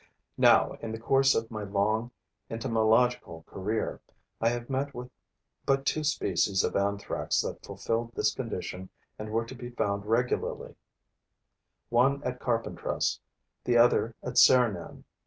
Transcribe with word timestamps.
Now, 0.39 0.71
in 0.81 0.91
the 0.91 0.99
course 0.99 1.35
of 1.35 1.51
my 1.51 1.61
long 1.61 2.09
entomological 2.49 3.43
career, 3.45 4.01
I 4.41 4.49
have 4.49 4.67
met 4.67 4.95
with 4.95 5.11
but 5.63 5.85
two 5.85 6.03
species 6.03 6.63
of 6.63 6.75
Anthrax 6.75 7.39
that 7.41 7.63
fulfilled 7.63 8.13
this 8.15 8.33
condition 8.33 8.89
and 9.19 9.29
were 9.29 9.45
to 9.45 9.53
be 9.53 9.69
found 9.69 10.07
regularly: 10.07 10.73
one 11.89 12.23
at 12.23 12.39
Carpentras; 12.39 13.19
the 13.65 13.77
other 13.77 14.15
at 14.23 14.39
Serignan. 14.39 15.03